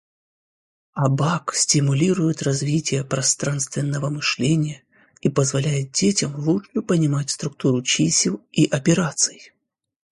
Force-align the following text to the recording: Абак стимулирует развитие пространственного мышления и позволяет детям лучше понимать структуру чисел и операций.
Абак 0.95 1.53
стимулирует 1.53 2.41
развитие 2.41 3.03
пространственного 3.03 4.09
мышления 4.09 4.81
и 5.21 5.29
позволяет 5.29 5.91
детям 5.91 6.33
лучше 6.39 6.81
понимать 6.81 7.29
структуру 7.29 7.83
чисел 7.83 8.41
и 8.51 8.65
операций. 8.65 9.51